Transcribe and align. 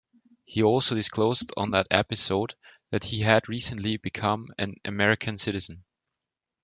He 0.45 0.63
also 0.63 0.95
disclosed 0.95 1.51
on 1.57 1.69
that 1.69 1.85
episode 1.91 2.55
that 2.89 3.03
he 3.03 3.19
had 3.19 3.47
recently 3.47 3.97
become 3.97 4.47
an 4.57 4.77
American 4.83 5.37
citizen. 5.37 5.83